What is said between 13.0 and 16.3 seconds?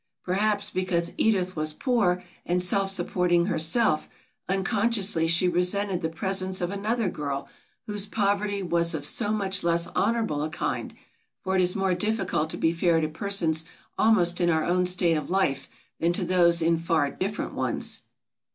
persons almost in our own state of life than to